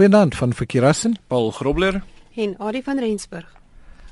Goeienaand 0.00 0.36
van 0.36 0.54
Verkeerassen. 0.54 1.16
Paul 1.26 1.50
Grobler 1.50 2.02
en 2.34 2.54
Adie 2.58 2.82
van 2.82 2.98
Rensburg. 2.98 3.52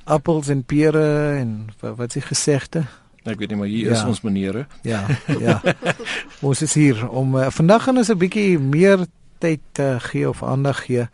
Appels 0.05 0.49
en 0.49 0.65
pere 0.65 1.37
en 1.39 1.71
wat 1.81 2.13
s'e 2.13 2.21
gesegde? 2.21 2.83
Ek 3.25 3.39
weet 3.41 3.49
nie 3.49 3.57
maar 3.57 3.71
hier 3.73 3.89
ja. 3.89 3.95
is 3.97 4.03
ons 4.05 4.21
menere. 4.21 4.67
Ja, 4.85 5.07
ja. 5.41 5.63
ons 6.51 6.61
is 6.63 6.75
hier 6.77 7.01
om 7.09 7.33
uh, 7.41 7.47
vandag 7.49 7.87
gaan 7.87 8.03
ons 8.05 8.13
'n 8.13 8.21
bietjie 8.21 8.59
meer 8.61 9.07
tyd 9.41 9.81
uh, 9.81 9.97
gee 10.11 10.29
of 10.29 10.45
aandag 10.45 10.85
gee 10.85 11.09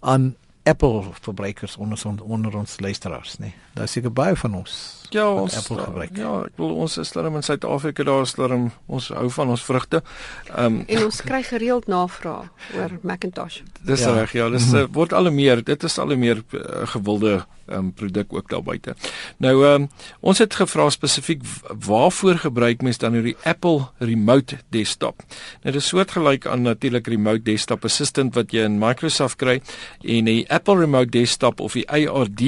aan 0.00 0.34
Apple 0.68 1.02
verbruikers 1.20 1.76
onder 1.76 1.98
ons 2.06 2.22
onder 2.22 2.56
ons 2.56 2.80
luisteraars, 2.80 3.38
nê. 3.38 3.50
Nee. 3.50 3.54
Daar 3.78 3.88
seker 3.88 4.12
baie 4.12 4.36
van 4.36 4.54
ons 4.54 4.98
Ja, 5.10 5.24
ons 5.32 5.56
Apple 5.56 5.78
gebruik. 5.80 6.16
Ja, 6.20 6.32
ek 6.44 6.58
wil 6.60 6.74
ons 6.84 6.98
is 7.00 7.12
darm 7.14 7.38
in 7.38 7.44
Suid-Afrika 7.46 8.04
daar 8.04 8.26
is 8.26 8.34
darm 8.36 8.68
ons 8.86 9.08
hou 9.16 9.28
van 9.32 9.54
ons 9.54 9.64
vrugte. 9.64 10.02
Ehm 10.50 10.80
um, 10.80 10.80
en 10.86 11.04
ons 11.06 11.20
kry 11.24 11.40
gereeld 11.46 11.88
navrae 11.88 12.48
oor 12.76 12.96
Macintosh. 13.02 13.62
Dis 13.88 14.04
ja. 14.04 14.12
reg, 14.18 14.34
ja, 14.36 14.48
dis 14.52 14.66
mm 14.66 14.74
-hmm. 14.74 14.92
word 14.92 15.12
al 15.12 15.30
meer, 15.32 15.64
dit 15.64 15.82
is 15.82 15.98
al 15.98 16.16
meer 16.16 16.42
uh, 16.52 16.84
gewilde 16.92 17.46
um, 17.72 17.92
produk 17.92 18.32
ook 18.32 18.48
daar 18.48 18.62
buite. 18.62 18.94
Nou 19.36 19.64
ehm 19.64 19.82
um, 19.82 19.88
ons 20.20 20.38
het 20.38 20.54
gevra 20.54 20.90
spesifiek 20.90 21.42
waarvoor 21.86 22.38
gebruik 22.38 22.82
mens 22.82 22.98
dan 22.98 23.12
nou 23.12 23.22
die 23.22 23.36
Apple 23.42 23.88
Remote 23.98 24.58
Desktop. 24.70 25.22
Nou 25.62 25.72
dit 25.72 25.82
is 25.82 25.88
soortgelyk 25.88 26.46
aan 26.46 26.62
natuurlik 26.62 27.06
Remote 27.06 27.42
Desktop 27.42 27.84
Assistant 27.84 28.34
wat 28.34 28.52
jy 28.52 28.64
in 28.68 28.78
Microsoft 28.78 29.36
kry 29.36 29.60
en 30.02 30.24
die 30.24 30.44
Apple 30.50 30.78
Remote 30.78 31.10
Desktop 31.10 31.60
of 31.60 31.72
die 31.72 31.86
ARD 31.88 32.44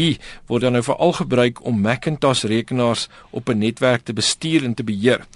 word 0.46 0.62
dan 0.62 0.72
nou 0.72 0.82
veral 0.82 1.12
gebruik 1.12 1.64
om 1.66 1.80
Macintosh 1.80 2.44
rekenaars 2.44 3.08
op 3.30 3.48
'n 3.48 3.58
netwerk 3.58 4.04
te 4.04 4.12
bestuur 4.12 4.64
en 4.64 4.74
te 4.74 4.84
beheer. 4.84 5.26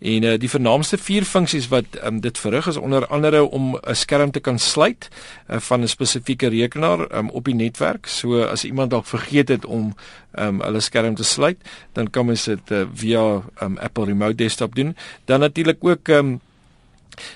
En 0.00 0.22
uh, 0.22 0.38
die 0.38 0.50
vernaamste 0.50 0.98
vier 0.98 1.24
funksies 1.24 1.68
wat 1.68 1.84
um, 2.04 2.20
dit 2.20 2.38
verrig 2.38 2.66
is 2.66 2.76
onder 2.76 3.06
andere 3.06 3.42
om 3.50 3.76
'n 3.76 3.94
skerm 3.94 4.30
te 4.30 4.40
kan 4.40 4.58
sluit 4.58 5.08
uh, 5.48 5.58
van 5.58 5.80
'n 5.80 5.88
spesifieke 5.88 6.48
rekenaar 6.48 7.16
um, 7.16 7.30
op 7.30 7.44
die 7.44 7.54
netwerk. 7.54 8.06
So 8.06 8.42
as 8.42 8.64
iemand 8.64 8.90
dalk 8.90 9.06
vergeet 9.06 9.33
het 9.38 9.64
om 9.64 9.94
um, 10.38 10.60
hulle 10.60 10.80
skerm 10.80 11.14
te 11.14 11.24
sluit, 11.24 11.58
dan 11.92 12.10
kan 12.10 12.26
mens 12.26 12.44
dit 12.44 12.70
uh, 12.70 12.84
via 12.94 13.42
um, 13.62 13.78
Apple 13.78 14.04
Remote 14.04 14.34
Desktop 14.34 14.74
doen. 14.74 14.96
Dan 15.24 15.40
natuurlik 15.40 15.84
ook 15.84 16.08
um, 16.08 16.40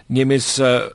neem 0.06 0.32
mens 0.32 0.58
uh, 0.58 0.88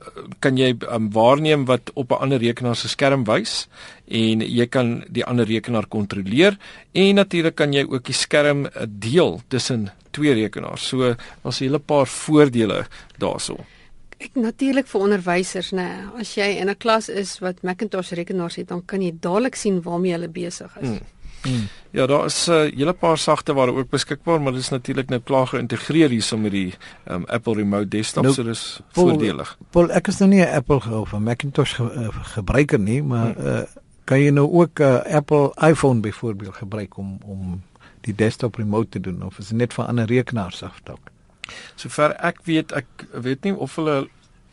kan 0.44 0.56
jy 0.56 0.74
um, 0.92 1.10
waarneem 1.12 1.64
wat 1.64 1.90
op 1.94 2.12
'n 2.12 2.20
ander 2.28 2.38
rekenaar 2.38 2.76
se 2.76 2.88
skerm 2.88 3.24
wys 3.24 3.68
en 4.08 4.40
jy 4.40 4.66
kan 4.66 5.04
die 5.08 5.24
ander 5.24 5.46
rekenaar 5.46 5.86
kontroleer 5.86 6.58
en 6.92 7.14
natuurlik 7.14 7.54
kan 7.54 7.72
jy 7.72 7.84
ook 7.88 8.04
die 8.04 8.14
skerm 8.14 8.66
uh, 8.66 8.70
deel 8.88 9.40
tussen 9.48 9.90
twee 10.10 10.34
rekenaars. 10.34 10.88
So 10.88 11.14
daar's 11.42 11.60
'n 11.60 11.64
hele 11.64 11.78
paar 11.78 12.06
voordele 12.06 12.86
daaroor. 13.18 13.73
Ek 14.24 14.38
natuurlik 14.40 14.86
vir 14.88 15.02
onderwysers 15.04 15.72
nê, 15.76 15.88
as 16.20 16.30
jy 16.38 16.46
in 16.60 16.70
'n 16.70 16.78
klas 16.80 17.08
is 17.08 17.38
wat 17.44 17.62
Macintosh 17.62 18.12
rekenaars 18.12 18.56
het, 18.56 18.68
dan 18.68 18.82
kan 18.84 19.02
jy 19.02 19.12
dadelik 19.20 19.54
sien 19.54 19.82
waarmee 19.82 20.12
hulle 20.12 20.28
besig 20.28 20.72
is. 20.80 20.88
Hmm. 20.88 21.12
Hmm. 21.44 21.68
Ja, 21.90 22.06
daar 22.06 22.24
is 22.24 22.48
'n 22.48 22.52
uh, 22.52 22.76
hele 22.76 22.92
paar 22.92 23.18
sagte 23.18 23.52
ware 23.52 23.72
ook 23.72 23.90
beskikbaar, 23.90 24.40
maar 24.40 24.52
dit 24.52 24.60
is 24.60 24.68
natuurlik 24.68 25.08
nou 25.08 25.20
klaar 25.20 25.46
geïntegreer 25.46 26.08
hierso 26.08 26.36
met 26.36 26.50
die 26.50 26.74
um, 27.06 27.24
Apple 27.26 27.54
Remote 27.54 27.88
Desktop, 27.88 28.22
nou, 28.22 28.34
so 28.34 28.42
dis 28.42 28.80
voordelig. 28.92 29.58
Paul, 29.70 29.90
ek 29.90 30.08
is 30.08 30.18
nou 30.18 30.30
nie 30.30 30.40
'n 30.40 30.54
Apple 30.54 31.00
of 31.00 31.12
'n 31.12 31.22
Macintosh 31.22 31.74
ge, 31.74 31.82
uh, 31.82 32.08
gebruiker 32.22 32.78
nie, 32.78 33.02
maar 33.02 33.34
hmm. 33.34 33.46
uh, 33.46 33.62
kan 34.04 34.20
jy 34.20 34.30
nou 34.30 34.50
ook 34.52 34.80
'n 34.80 34.82
uh, 34.82 35.14
Apple 35.16 35.52
iPhone 35.68 36.00
byvoorbeeld 36.00 36.54
gebruik 36.54 36.96
om 36.96 37.18
om 37.24 37.62
die 38.00 38.14
desktop 38.14 38.54
remote 38.54 38.88
te 38.88 39.00
doen 39.00 39.22
of 39.22 39.38
is 39.38 39.48
dit 39.48 39.58
net 39.58 39.72
vir 39.72 39.84
ander 39.84 40.06
rekenaars 40.06 40.62
af 40.62 40.80
dalk? 40.84 41.13
Sover 41.76 42.16
ek 42.18 42.44
weet, 42.44 42.72
ek 42.72 43.06
weet 43.12 43.44
nie 43.44 43.54
of 43.54 43.76
hulle 43.76 44.04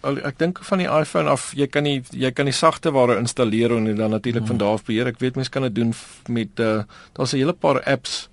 ek 0.02 0.40
dink 0.42 0.60
van 0.66 0.82
die 0.82 0.90
iPhone 0.90 1.30
af 1.30 1.52
jy 1.58 1.68
kan 1.70 1.86
nie 1.86 2.02
jy 2.10 2.32
kan 2.34 2.50
die 2.50 2.56
sagte 2.56 2.94
ware 2.96 3.20
installeer 3.22 3.76
en 3.76 3.90
dan 3.96 4.10
natuurlik 4.16 4.42
hmm. 4.42 4.54
van 4.54 4.58
daar 4.58 4.80
af 4.80 4.86
beheer. 4.86 5.12
Ek 5.12 5.20
weet 5.22 5.38
mense 5.38 5.54
kan 5.54 5.68
dit 5.68 5.76
doen 5.76 5.94
met 6.28 6.60
uh 6.60 6.84
daar's 7.14 7.34
'n 7.34 7.38
hele 7.38 7.54
paar 7.54 7.84
apps 7.84 8.30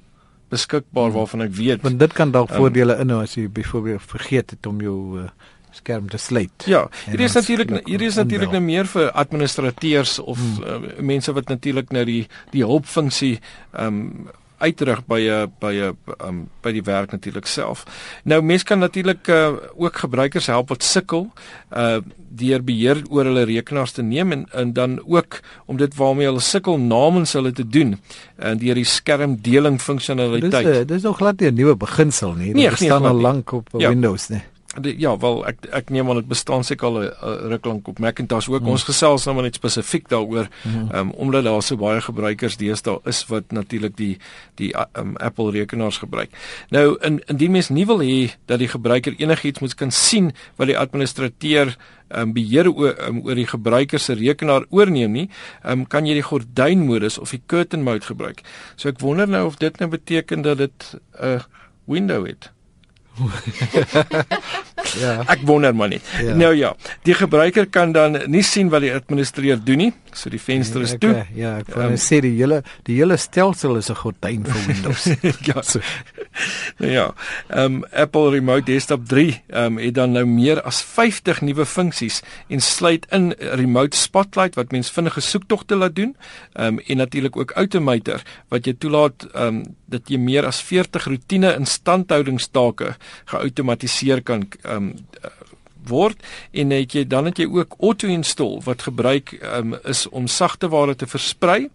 beskikbaar 0.48 1.10
hmm. 1.10 1.18
waarvan 1.18 1.42
ek 1.42 1.52
weet. 1.52 1.82
Want 1.82 2.00
dit 2.00 2.12
kan 2.12 2.30
dalk 2.30 2.50
um, 2.50 2.56
voordele 2.56 2.98
inhou 2.98 3.22
as 3.22 3.34
jy 3.34 3.48
byvoorbeeld 3.48 4.02
vergeet 4.02 4.50
het 4.50 4.66
om 4.66 4.80
jou 4.80 5.20
uh, 5.20 5.28
skerm 5.70 6.08
te 6.08 6.16
sluit. 6.16 6.64
Ja, 6.66 6.88
hier 7.04 7.20
is 7.20 7.34
natuurlik 7.34 7.86
hier 7.86 8.02
is 8.02 8.14
natuurlik 8.14 8.50
nou 8.50 8.62
meer 8.62 8.86
vir 8.86 9.10
administrateurs 9.12 10.18
of 10.18 10.38
hmm. 10.38 10.64
uh, 10.64 11.00
mense 11.00 11.32
wat 11.32 11.48
natuurlik 11.48 11.92
nou 11.92 12.04
die 12.04 12.26
die 12.50 12.64
hulpfunksie 12.64 13.38
um 13.72 14.28
uitrig 14.58 15.04
by 15.06 15.20
'n 15.20 15.52
by 15.60 15.72
'n 15.72 15.96
um, 16.24 16.48
by 16.62 16.72
die 16.72 16.82
werk 16.82 17.12
natuurlik 17.12 17.46
self. 17.46 17.84
Nou 18.24 18.42
mense 18.42 18.64
kan 18.64 18.78
natuurlik 18.78 19.28
uh, 19.28 19.52
ook 19.76 19.96
gebruikers 19.96 20.46
help 20.46 20.68
wat 20.68 20.82
sukkel 20.82 21.30
uh 21.72 21.98
deur 22.38 22.62
beheer 22.62 23.02
oor 23.08 23.24
hulle 23.24 23.44
rekenaars 23.48 23.92
te 23.92 24.02
neem 24.02 24.32
en 24.32 24.46
en 24.52 24.72
dan 24.72 25.00
ook 25.06 25.40
om 25.66 25.76
dit 25.76 25.94
waarmee 25.94 26.26
hulle 26.26 26.40
sukkel 26.40 26.78
namens 26.78 27.32
hulle 27.32 27.52
te 27.52 27.66
doen 27.68 28.00
en 28.36 28.54
uh, 28.54 28.60
deur 28.60 28.74
die 28.74 28.84
skermdeling 28.84 29.80
funksionaliteit. 29.80 30.64
Dis 30.64 30.86
dis 30.86 31.02
nog 31.02 31.16
glad 31.16 31.40
nie 31.40 31.50
'n 31.50 31.54
nuwe 31.54 31.76
beginsel 31.76 32.32
nie. 32.32 32.54
Dit 32.54 32.76
staan 32.76 33.04
al 33.04 33.20
lank 33.20 33.52
op 33.52 33.68
ja. 33.72 33.88
Windows, 33.88 34.28
nee 34.28 34.44
die, 34.76 34.92
ja, 35.00 35.14
wel 35.16 35.40
ek 35.48 35.66
ek 35.72 35.90
neem 35.94 36.10
aan 36.10 36.20
dit 36.20 36.28
bestaan 36.28 36.64
seker 36.64 36.88
al 36.88 36.98
'n 37.00 37.48
ruk 37.54 37.64
lank 37.64 37.88
op 37.88 37.98
Macintosh 37.98 38.48
ook. 38.48 38.62
Mm. 38.62 38.74
Ons 38.76 38.84
gesels 38.84 39.24
nou 39.24 39.34
maar 39.34 39.44
net 39.48 39.54
spesifiek 39.54 40.08
daaroor, 40.08 40.48
mm. 40.64 40.88
um, 40.94 41.10
omdat 41.10 41.44
daar 41.44 41.62
so 41.62 41.76
baie 41.76 42.00
gebruikers 42.00 42.56
deesdae 42.56 42.98
is 43.04 43.24
wat 43.26 43.52
natuurlik 43.52 43.96
die 43.96 44.18
die 44.54 44.74
um, 44.92 45.16
Apple 45.16 45.50
rekenaars 45.50 45.98
gebruik. 45.98 46.30
Nou 46.70 46.98
in 47.00 47.20
indien 47.26 47.50
mens 47.50 47.68
nie 47.68 47.86
wil 47.86 48.00
hê 48.00 48.34
dat 48.46 48.58
die 48.58 48.68
gebruiker 48.68 49.14
enigiets 49.16 49.60
moet 49.60 49.74
kan 49.74 49.90
sien 49.90 50.32
wat 50.56 50.68
die 50.68 50.78
administrateur 50.78 51.76
um, 52.08 52.32
beheer 52.32 52.68
oor 52.68 52.94
um, 53.08 53.22
oor 53.24 53.34
die 53.34 53.48
gebruiker 53.48 53.98
se 53.98 54.14
rekenaar 54.14 54.66
oorneem 54.68 55.12
nie, 55.12 55.28
um, 55.64 55.86
kan 55.86 56.06
jy 56.06 56.14
die 56.14 56.28
gordynmodus 56.28 57.18
of 57.18 57.30
die 57.30 57.42
curtain 57.46 57.82
mode 57.82 58.04
gebruik. 58.04 58.44
So 58.76 58.88
ek 58.88 59.00
wonder 59.00 59.28
nou 59.28 59.46
of 59.46 59.56
dit 59.56 59.80
nou 59.80 59.88
beteken 59.88 60.42
dat 60.42 60.58
dit 60.58 60.94
'n 61.16 61.24
uh, 61.24 61.40
window 61.86 62.26
het. 62.26 62.52
Ja. 65.02 65.14
Ek 65.26 65.42
wonder 65.46 65.74
maar 65.74 65.88
net. 65.92 66.02
Ja. 66.22 66.34
Nou 66.34 66.54
ja, 66.56 66.74
die 67.02 67.14
gebruiker 67.14 67.66
kan 67.66 67.92
dan 67.92 68.18
nie 68.26 68.42
sien 68.46 68.70
wat 68.72 68.84
die 68.86 68.92
administrateur 68.94 69.60
doen 69.64 69.76
nie. 69.86 69.92
So 70.12 70.30
die 70.30 70.40
venster 70.40 70.82
is 70.82 70.94
toe. 70.98 71.10
Okay, 71.10 71.26
ja, 71.38 71.56
ek 71.62 71.72
wou 71.74 71.86
um, 71.86 71.96
sê 72.00 72.20
die 72.24 72.34
hele 72.38 72.62
die 72.88 72.96
hele 72.98 73.16
stelsel 73.20 73.76
is 73.80 73.90
'n 73.90 73.98
gordyn 73.98 74.44
vir 74.44 74.60
Windows. 74.66 75.04
ja. 75.48 75.62
So. 75.62 75.80
Nou 76.78 76.92
ja. 76.92 77.06
Ehm 77.48 77.80
um, 77.80 77.84
Apple 77.92 78.30
Remote 78.30 78.64
Desktop 78.64 79.06
3 79.08 79.42
ehm 79.48 79.64
um, 79.64 79.78
het 79.78 79.94
dan 79.94 80.12
nou 80.12 80.24
meer 80.26 80.62
as 80.62 80.82
50 80.82 81.40
nuwe 81.42 81.66
funksies 81.66 82.22
en 82.48 82.60
sluit 82.60 83.06
in 83.10 83.32
Remote 83.38 83.96
Spotlight 83.96 84.54
wat 84.54 84.72
mens 84.72 84.90
vinnige 84.90 85.20
soektogte 85.20 85.76
laat 85.76 85.96
doen. 85.96 86.16
Ehm 86.54 86.78
um, 86.78 86.80
en 86.86 86.96
natuurlik 86.96 87.36
ook 87.36 87.56
Automator 87.56 88.22
wat 88.48 88.66
jy 88.66 88.74
toelaat 88.78 89.26
ehm 89.34 89.46
um, 89.46 89.62
dat 89.88 90.08
jy 90.08 90.18
meer 90.18 90.46
as 90.46 90.60
40 90.62 91.04
roetine 91.04 91.54
instandhoudingstake 91.56 92.94
geautomatiseer 93.24 94.22
kan 94.22 94.48
ehm 94.62 94.76
um, 94.76 94.94
word 95.86 96.22
en 96.52 96.70
het 96.74 96.94
jy 96.94 97.04
dan 97.06 97.30
het 97.30 97.38
jy 97.38 97.46
ook 97.46 97.76
auto 97.80 98.08
install 98.08 98.60
wat 98.66 98.82
gebruik 98.88 99.36
um, 99.42 99.76
is 99.84 100.06
om 100.08 100.26
sagte 100.26 100.68
ware 100.68 100.96
te 100.96 101.06
versprei 101.06 101.68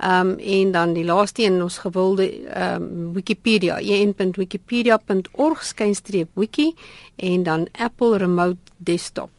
Ehm 0.00 0.28
um, 0.28 0.38
en 0.38 0.70
dan 0.72 0.92
die 0.96 1.04
laaste 1.04 1.42
een 1.44 1.62
ons 1.62 1.78
gewilde 1.78 2.48
ehm 2.48 2.82
um, 2.82 3.12
Wikipedia, 3.12 3.78
en.wikipedia.org/wiki 3.78 6.74
en 7.16 7.42
dan 7.42 7.68
Apple 7.72 8.16
Remote 8.16 8.58
Desktop. 8.76 9.30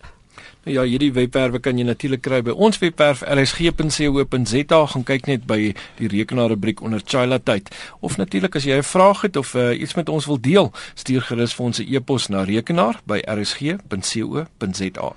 Nou 0.62 0.76
ja, 0.76 0.84
hierdie 0.86 1.10
webwerwe 1.14 1.58
kan 1.58 1.80
jy 1.80 1.88
natuurlik 1.88 2.22
kry 2.22 2.38
by 2.46 2.54
ons 2.54 2.78
webwerf 2.78 3.24
rsg.co.za. 3.26 4.82
Gaan 4.92 5.06
kyk 5.08 5.26
net 5.26 5.48
by 5.50 5.58
die 5.98 6.10
rekenaar 6.12 6.52
rubriek 6.54 6.84
onder 6.86 7.02
Chila 7.02 7.40
tyd. 7.42 7.72
Of 8.06 8.20
natuurlik 8.22 8.56
as 8.56 8.68
jy 8.70 8.78
'n 8.78 8.86
vraag 8.86 9.22
het 9.26 9.42
of 9.42 9.56
uh, 9.56 9.74
iets 9.74 9.96
met 9.98 10.10
ons 10.10 10.26
wil 10.30 10.38
deel, 10.38 10.72
stuur 10.94 11.22
gerus 11.22 11.54
vir 11.58 11.66
ons 11.66 11.80
'n 11.80 11.88
e-pos 11.90 12.30
na 12.30 12.44
rekenaar 12.44 13.02
by 13.06 13.24
rsg.co.za. 13.26 15.14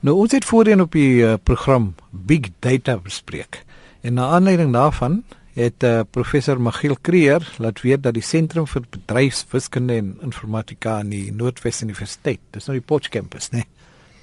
Nou 0.00 0.16
ons 0.16 0.32
het 0.32 0.44
voorheen 0.44 0.80
op 0.80 0.92
die 0.92 1.20
uh, 1.20 1.34
program 1.42 1.94
Big 2.10 2.48
Data 2.60 2.96
bespreek. 2.96 3.64
En 4.00 4.14
na 4.14 4.28
aanleiding 4.28 4.72
daarvan 4.72 5.22
het 5.52 5.82
uh, 5.82 6.00
professor 6.10 6.60
Magiel 6.60 6.96
Kreer 7.00 7.44
laat 7.58 7.80
weet 7.80 8.02
dat 8.02 8.14
die 8.14 8.22
sentrum 8.22 8.66
vir 8.66 8.82
bedryfswiskunde 8.90 9.94
en 9.94 10.16
informatika 10.22 10.98
aan 10.98 11.08
die 11.08 11.32
Noordwes 11.32 11.82
Universiteit, 11.82 12.40
dis 12.50 12.66
nou 12.66 12.78
die 12.78 12.86
Potch 12.86 13.08
kampus, 13.08 13.50
né? 13.50 13.56
Nee, 13.56 13.77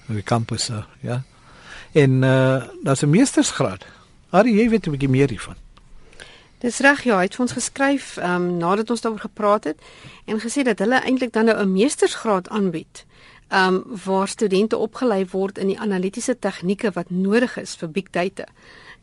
op 0.07 0.13
die 0.13 0.23
kampus 0.23 0.69
uh, 0.69 0.83
ja. 1.01 1.23
En 1.91 2.23
uh 2.23 2.63
daar's 2.83 3.01
'n 3.01 3.09
meestersgraad. 3.09 3.85
Ari, 4.29 4.55
jy 4.55 4.69
weet 4.69 4.87
'n 4.87 4.91
bietjie 4.91 5.09
meer 5.09 5.29
hiervan. 5.29 5.55
Dis 6.59 6.79
reg, 6.79 7.03
ja, 7.03 7.17
hy 7.17 7.23
het 7.27 7.35
vir 7.35 7.45
ons 7.45 7.51
geskryf 7.51 8.17
ehm 8.17 8.35
um, 8.35 8.57
nadat 8.57 8.89
ons 8.89 9.01
daaroor 9.01 9.19
gepraat 9.19 9.63
het 9.63 9.81
en 10.25 10.39
gesê 10.39 10.63
dat 10.63 10.79
hulle 10.79 11.01
eintlik 11.01 11.33
dan 11.33 11.45
nou 11.45 11.57
'n 11.59 11.71
meestersgraad 11.71 12.49
aanbied. 12.49 13.05
Ehm 13.47 13.73
um, 13.73 13.83
waar 14.05 14.27
studente 14.27 14.77
opgelei 14.77 15.25
word 15.31 15.57
in 15.57 15.67
die 15.67 15.79
analitiese 15.79 16.39
tegnieke 16.39 16.91
wat 16.91 17.09
nodig 17.09 17.57
is 17.57 17.75
vir 17.75 17.89
big 17.91 18.09
data. 18.09 18.45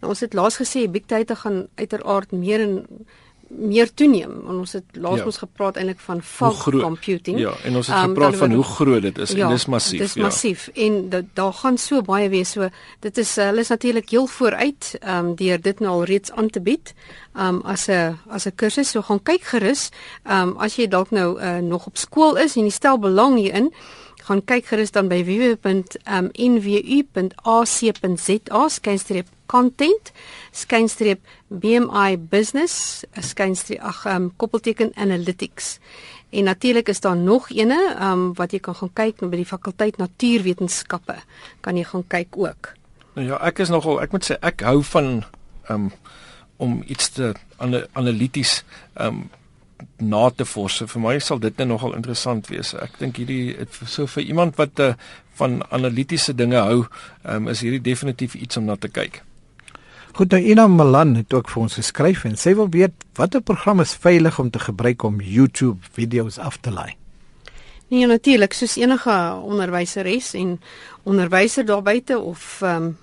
Nou, 0.00 0.10
ons 0.10 0.20
het 0.20 0.32
laas 0.32 0.56
gesê 0.56 0.90
big 0.90 1.06
data 1.06 1.34
gaan 1.34 1.69
uiteraard 1.75 2.32
meer 2.32 2.60
en 2.60 3.06
meer 3.58 3.94
toeneem 3.94 4.32
en 4.49 4.60
ons 4.62 4.72
het 4.72 4.96
laas 4.96 5.19
ja. 5.20 5.25
ons 5.28 5.38
gepraat 5.43 5.76
eintlik 5.76 6.00
van 6.00 6.22
fog 6.22 6.62
computing. 6.70 7.38
Ja, 7.38 7.52
en 7.64 7.76
ons 7.76 7.87
het 7.87 7.96
um, 7.96 8.02
gepraat 8.12 8.37
van 8.37 8.52
hoe 8.52 8.64
groot 8.64 9.02
dit 9.02 9.19
is 9.19 9.31
ja, 9.37 9.46
en 9.46 9.52
dis 9.56 9.66
massief. 9.66 10.00
Dis 10.00 10.14
ja. 10.14 10.22
massief 10.22 10.69
en 10.75 11.10
daar 11.34 11.52
gaan 11.52 11.78
so 11.78 12.02
baie 12.02 12.28
wees 12.32 12.50
so 12.56 12.69
dit 13.00 13.19
is 13.19 13.37
hulle 13.37 13.60
is 13.60 13.69
natuurlik 13.69 14.10
heel 14.10 14.26
vooruit 14.26 14.94
um 15.16 15.34
deur 15.37 15.60
dit 15.60 15.81
nou 15.81 15.93
al 15.93 16.04
reeds 16.04 16.32
aan 16.32 16.50
te 16.50 16.60
bied 16.60 16.94
um 17.37 17.60
as 17.64 17.88
'n 17.88 18.19
as 18.28 18.46
'n 18.46 18.54
kursus 18.54 18.90
so 18.90 19.02
gaan 19.02 19.22
kyk 19.22 19.43
gerus 19.43 19.90
um 20.25 20.56
as 20.58 20.76
jy 20.76 20.87
dalk 20.88 21.10
nou 21.10 21.40
uh, 21.40 21.58
nog 21.58 21.87
op 21.87 21.96
skool 21.96 22.37
is 22.37 22.56
en 22.56 22.64
jy 22.64 22.70
stel 22.70 22.99
belang 22.99 23.37
hierin 23.37 23.72
gaan 24.22 24.44
kyk 24.44 24.66
gerus 24.66 24.90
dan 24.90 25.08
by 25.08 25.25
www.nwu.ac.za 25.25 25.88
skynstreep 28.69 29.26
content 29.52 30.12
skynstreep 30.56 31.20
BMI 31.49 32.16
business 32.32 33.04
skynstreep 33.20 33.84
ag 33.93 34.04
um, 34.10 34.31
koppelteken 34.40 34.94
analytics 34.96 35.76
en 36.32 36.49
natuurlik 36.49 36.88
is 36.88 37.04
daar 37.04 37.16
nog 37.16 37.50
eene 37.52 37.78
um, 38.00 38.31
wat 38.38 38.56
jy 38.56 38.62
kan 38.64 38.78
gaan 38.81 38.94
kyk 38.96 39.20
by 39.26 39.37
die 39.37 39.49
fakulteit 39.49 40.00
natuurwetenskappe 40.00 41.20
kan 41.60 41.76
jy 41.76 41.84
gaan 41.93 42.06
kyk 42.08 42.40
ook 42.40 42.72
nou 43.19 43.28
ja 43.28 43.40
ek 43.44 43.64
is 43.64 43.72
nogal 43.75 44.00
ek 44.00 44.16
moet 44.16 44.31
sê 44.31 44.40
ek 44.40 44.64
hou 44.66 44.81
van 44.94 45.14
um, 45.70 45.93
om 46.62 46.82
iets 46.87 47.10
te 47.16 47.32
analities 47.94 48.62
um, 49.00 49.26
na 49.99 50.28
te 50.31 50.46
vors. 50.46 50.82
Vir 50.93 51.02
my 51.02 51.16
sal 51.22 51.40
dit 51.43 51.58
net 51.58 51.69
nogal 51.69 51.96
interessant 51.96 52.49
wees. 52.52 52.72
Ek 52.78 52.99
dink 53.00 53.19
hierdie 53.20 53.56
so 53.82 54.06
vir 54.10 54.26
iemand 54.28 54.58
wat 54.60 54.82
uh, 54.82 54.93
van 55.40 55.60
analitiese 55.75 56.37
dinge 56.38 56.60
hou, 56.60 56.84
um, 57.25 57.50
is 57.50 57.64
hierdie 57.64 57.82
definitief 57.82 58.37
iets 58.38 58.60
om 58.60 58.69
na 58.69 58.78
te 58.78 58.90
kyk. 58.93 59.22
Goed, 60.12 60.31
nou 60.31 60.43
Ina 60.44 60.67
Malan 60.69 61.14
het 61.17 61.32
ook 61.32 61.49
vir 61.49 61.62
ons 61.62 61.75
geskryf 61.79 62.26
en 62.29 62.35
sy 62.37 62.53
wil 62.59 62.69
weet 62.69 62.93
watter 63.17 63.41
program 63.41 63.81
is 63.81 63.94
veilig 63.97 64.37
om 64.38 64.50
te 64.53 64.61
gebruik 64.61 65.03
om 65.09 65.20
YouTube 65.25 65.81
video's 65.97 66.37
af 66.37 66.59
te 66.61 66.73
laai. 66.73 66.93
Nee, 67.88 68.05
natuurlik, 68.06 68.53
soos 68.53 68.75
enige 68.76 69.14
onderwyseres 69.41 70.35
en 70.37 70.59
onderwyser 71.09 71.64
daar 71.64 71.81
buite 71.82 72.19
of 72.19 72.61
ehm 72.61 72.93
um, 72.93 72.97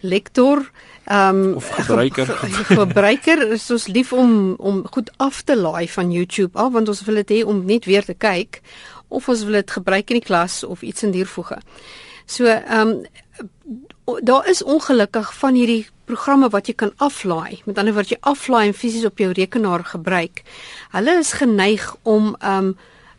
lektor 0.00 0.70
ehm 1.04 1.42
um, 1.42 1.54
of 1.60 1.68
gebruiker 1.68 2.26
ge 2.26 2.64
gebruiker 2.64 3.42
is 3.52 3.70
ons 3.70 3.86
lief 3.86 4.12
om 4.12 4.54
om 4.56 4.82
goed 4.90 5.10
af 5.16 5.42
te 5.42 5.56
laai 5.56 5.88
van 5.88 6.12
YouTube 6.12 6.58
af 6.58 6.72
want 6.72 6.88
ons 6.88 7.02
wil 7.04 7.20
dit 7.20 7.30
hê 7.30 7.42
om 7.44 7.64
net 7.64 7.84
weer 7.84 8.04
te 8.04 8.14
kyk 8.14 8.60
of 9.08 9.28
ons 9.28 9.44
wil 9.44 9.60
dit 9.60 9.70
gebruik 9.70 10.10
in 10.10 10.20
die 10.20 10.26
klas 10.26 10.64
of 10.64 10.82
iets 10.82 11.02
in 11.02 11.12
diervoege. 11.12 11.60
So 12.24 12.44
ehm 12.44 12.88
um, 12.88 13.04
daar 14.22 14.48
is 14.48 14.62
ongelukkig 14.62 15.34
van 15.34 15.54
hierdie 15.54 15.86
programme 16.06 16.48
wat 16.54 16.70
jy 16.70 16.74
kan 16.74 16.92
aflaai. 17.02 17.62
Met 17.66 17.78
ander 17.78 17.94
woorde 17.94 18.14
jy 18.14 18.20
aflaai 18.20 18.66
en 18.68 18.76
fisies 18.76 19.06
op 19.08 19.18
jou 19.18 19.32
rekenaar 19.36 19.84
gebruik. 19.84 20.42
Hulle 20.94 21.18
is 21.20 21.36
geneig 21.40 21.94
om 22.02 22.34
um 22.40 22.76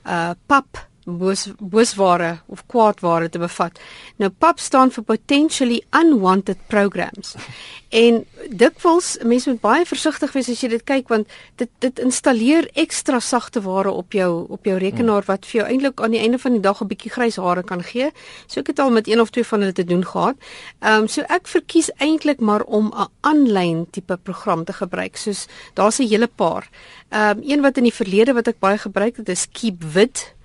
uh 0.07 0.31
pap 0.47 0.86
boos 1.07 1.47
boosware 1.59 2.37
of 2.45 2.65
kwaadware 2.67 3.29
te 3.29 3.39
bevat. 3.39 3.79
Nou 4.19 4.29
PUP 4.29 4.59
staan 4.59 4.91
vir 4.91 5.03
potentially 5.03 5.81
unwanted 5.95 6.57
programs. 6.67 7.35
En 7.87 8.25
dikwels 8.51 9.13
mense 9.23 9.47
moet 9.47 9.61
baie 9.63 9.85
versigtig 9.87 10.33
wees 10.35 10.49
as 10.51 10.59
jy 10.59 10.67
dit 10.73 10.81
kyk 10.83 11.07
want 11.07 11.29
dit 11.55 11.69
dit 11.79 12.01
installeer 12.03 12.67
ekstra 12.75 13.21
sagte 13.23 13.61
ware 13.63 13.93
op 13.95 14.11
jou 14.11 14.43
op 14.51 14.67
jou 14.67 14.75
rekenaar 14.75 15.23
wat 15.29 15.47
vir 15.47 15.61
jou 15.61 15.67
eintlik 15.69 16.03
aan 16.03 16.11
die 16.11 16.19
einde 16.19 16.39
van 16.43 16.57
die 16.57 16.61
dag 16.65 16.81
'n 16.83 16.89
bietjie 16.91 17.13
grys 17.15 17.39
hare 17.39 17.63
kan 17.63 17.83
gee. 17.83 18.11
So 18.47 18.59
ek 18.59 18.67
het 18.67 18.79
al 18.79 18.91
met 18.91 19.07
een 19.07 19.21
of 19.21 19.29
twee 19.29 19.45
van 19.45 19.59
hulle 19.59 19.73
te 19.73 19.87
doen 19.87 20.03
gehad. 20.03 20.35
Ehm 20.81 21.03
um, 21.03 21.07
so 21.07 21.21
ek 21.21 21.47
verkies 21.47 21.89
eintlik 21.97 22.39
maar 22.39 22.63
om 22.63 22.91
'n 22.91 23.07
aanlyn 23.21 23.87
tipe 23.89 24.17
program 24.17 24.65
te 24.65 24.73
gebruik. 24.73 25.15
Soos 25.15 25.47
daar's 25.73 25.99
'n 25.99 26.07
hele 26.07 26.27
paar. 26.27 26.69
Ehm 27.09 27.37
um, 27.37 27.43
een 27.49 27.61
wat 27.61 27.77
in 27.77 27.83
die 27.83 27.93
verlede 27.93 28.33
wat 28.33 28.47
ek 28.47 28.59
baie 28.59 28.77
gebruik 28.77 29.17
het 29.17 29.29
is 29.29 29.47
Keepwit 29.51 30.35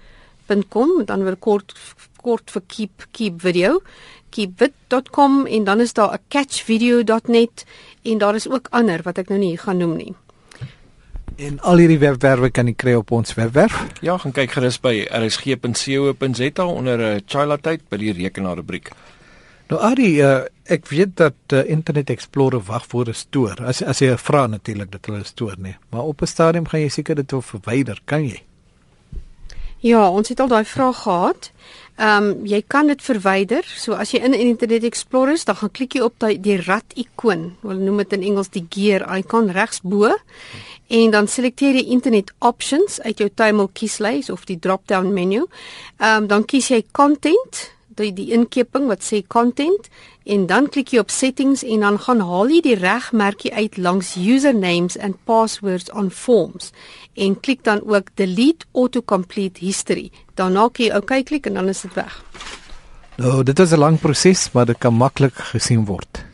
keepwit.com 0.52 1.04
dan 1.06 1.24
word 1.24 1.40
kort 1.40 1.74
kort 2.22 2.50
vir 2.50 2.62
keep 2.68 3.06
keep 3.12 3.40
video 3.40 3.80
keepwit.com 4.30 5.46
en 5.46 5.64
dan 5.64 5.80
is 5.80 5.92
daar 5.92 6.14
'n 6.14 6.20
catchvideo.net 6.28 7.64
en 8.02 8.18
daar 8.18 8.34
is 8.34 8.48
ook 8.48 8.68
ander 8.70 9.02
wat 9.02 9.18
ek 9.18 9.28
nou 9.28 9.38
nie 9.38 9.58
gaan 9.58 9.76
noem 9.76 9.96
nie. 9.96 10.14
En 11.36 11.60
al 11.60 11.76
hierdie 11.76 11.98
webwerwe 11.98 12.50
kan 12.50 12.66
jy 12.66 12.74
kry 12.74 12.94
op 12.94 13.10
ons 13.10 13.34
webwerf. 13.34 13.86
Ja, 14.00 14.18
gaan 14.18 14.32
kyk 14.32 14.50
gerus 14.50 14.80
by 14.80 15.06
rsg.co.za 15.10 16.64
onder 16.66 16.98
'n 16.98 17.16
eh, 17.16 17.20
childhood 17.26 17.80
by 17.88 17.96
die 17.96 18.12
rekenaar 18.12 18.56
rubriek. 18.56 18.90
Nou 19.68 19.80
Ari, 19.80 20.20
uh, 20.20 20.44
ek 20.64 20.88
weet 20.88 21.16
dat 21.16 21.34
uh, 21.52 21.68
Internet 21.68 22.10
Explorer 22.10 22.60
wag 22.60 22.86
vir 22.86 23.08
'n 23.08 23.14
stoor. 23.14 23.56
As 23.64 23.82
as 23.82 23.98
jy 23.98 24.16
vra 24.16 24.46
natuurlik 24.46 24.90
dat 24.90 25.06
hulle 25.06 25.24
stoor 25.24 25.54
nie, 25.58 25.76
maar 25.90 26.02
op 26.02 26.22
'n 26.22 26.26
stadium 26.26 26.66
gaan 26.66 26.80
jy 26.80 26.88
seker 26.88 27.14
dit 27.14 27.30
wil 27.30 27.42
verwyder, 27.42 27.98
kan 28.04 28.24
jy? 28.24 28.42
Ja, 29.82 30.04
ons 30.06 30.28
het 30.30 30.38
al 30.40 30.46
daai 30.46 30.64
vraag 30.64 31.02
gehad. 31.02 31.50
Ehm 31.98 32.26
um, 32.26 32.46
jy 32.46 32.62
kan 32.66 32.86
dit 32.86 33.02
verwyder. 33.02 33.66
So 33.66 33.96
as 33.98 34.12
jy 34.14 34.20
in 34.22 34.34
Internet 34.34 34.84
Explorer 34.86 35.34
is, 35.34 35.44
dan 35.44 35.58
gaan 35.58 35.72
klik 35.74 35.96
jy 35.98 36.04
op 36.06 36.14
die, 36.22 36.38
die 36.40 36.60
rat 36.62 36.94
ikoon. 36.94 37.56
Hulle 37.66 37.82
noem 37.82 37.98
dit 38.04 38.14
in 38.16 38.22
Engels 38.30 38.52
die 38.54 38.62
gear 38.70 39.02
icon 39.18 39.50
regs 39.50 39.82
bo. 39.82 40.14
En 40.86 41.10
dan 41.10 41.26
selekteer 41.26 41.80
jy 41.80 41.84
Internet 41.96 42.30
Options 42.38 43.00
uit 43.00 43.18
jou 43.18 43.28
tuimel 43.34 43.68
kieslys 43.74 44.30
of 44.30 44.46
die 44.46 44.58
drop-down 44.58 45.10
menu. 45.12 45.48
Ehm 45.98 46.22
um, 46.22 46.30
dan 46.30 46.46
kies 46.46 46.70
jy 46.70 46.84
Content, 46.92 47.64
die 47.98 48.12
die 48.12 48.30
inkeping 48.32 48.86
wat 48.90 49.04
sê 49.04 49.22
Content 49.26 49.88
en 50.24 50.46
dan 50.46 50.68
klik 50.72 50.92
jy 50.94 51.02
op 51.02 51.10
Settings 51.10 51.62
en 51.62 51.84
dan 51.84 51.98
gaan 51.98 52.20
haal 52.20 52.50
jy 52.50 52.60
die 52.64 52.78
regmerkie 52.78 53.52
uit 53.54 53.76
langs 53.76 54.14
Usernames 54.16 54.98
and 54.98 55.18
Passwords 55.24 55.90
on 55.92 56.10
Forms 56.10 56.72
en 57.14 57.38
klik 57.40 57.64
dan 57.64 57.82
ook 57.84 58.08
delete 58.14 58.66
autocomplete 58.72 59.64
history. 59.64 60.10
Daarna 60.34 60.68
kan 60.68 60.86
jy 60.86 60.96
okay 60.96 61.22
klik 61.22 61.46
en 61.46 61.54
dan 61.60 61.68
is 61.68 61.82
dit 61.82 61.94
weg. 61.94 62.22
Nou, 63.16 63.42
dit 63.42 63.58
is 63.58 63.72
'n 63.72 63.78
lang 63.78 64.00
proses, 64.00 64.52
maar 64.52 64.66
dit 64.66 64.78
kan 64.78 64.94
maklik 64.94 65.34
gesien 65.34 65.84
word. 65.84 66.31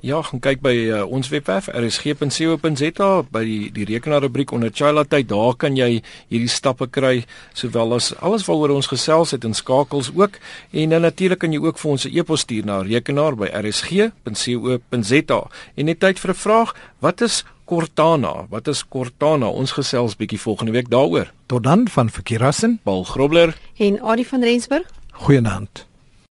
Ja, 0.00 0.20
gaan 0.22 0.38
kyk 0.38 0.60
by 0.62 0.74
uh, 0.78 1.00
ons 1.10 1.26
webwerf 1.32 1.66
rsg.co.za 1.74 3.08
by 3.34 3.40
die 3.42 3.70
die 3.74 3.86
rekenaarrubriek 3.88 4.52
onder 4.54 4.70
Chila 4.70 5.02
tyd. 5.02 5.26
Daar 5.32 5.56
kan 5.58 5.74
jy 5.74 6.04
hierdie 6.30 6.50
stappe 6.52 6.86
kry 6.86 7.24
sowel 7.50 7.96
as 7.96 8.12
alles 8.22 8.46
waaroor 8.46 8.76
ons 8.76 8.86
gesels 8.92 9.34
het 9.34 9.42
en 9.48 9.56
skakels 9.58 10.12
ook. 10.14 10.38
En 10.70 10.94
dan 10.94 11.02
natuurlik 11.02 11.42
kan 11.42 11.50
jy 11.52 11.58
ook 11.64 11.82
vir 11.82 11.90
ons 11.90 12.06
'n 12.06 12.14
e-pos 12.14 12.46
stuur 12.46 12.64
na 12.64 12.82
rekenaar 12.82 13.34
by 13.34 13.50
rsg.co.za. 13.50 15.40
En 15.74 15.84
net 15.84 16.00
tyd 16.00 16.18
vir 16.18 16.30
'n 16.30 16.34
vraag, 16.46 16.74
wat 17.00 17.20
is 17.20 17.44
Cortana? 17.66 18.46
Wat 18.50 18.68
is 18.68 18.84
Cortana? 18.88 19.48
Ons 19.50 19.72
gesels 19.72 20.16
bietjie 20.16 20.40
volgende 20.40 20.72
week 20.72 20.90
daaroor. 20.90 21.32
Tot 21.46 21.62
dan 21.62 21.88
van 21.88 22.08
Verkeerassen. 22.10 22.80
Paul 22.84 23.04
Grobler 23.04 23.56
En 23.76 24.00
Adie 24.00 24.26
van 24.26 24.42
Rensburg 24.42 24.86
Goeienaand. 25.12 25.87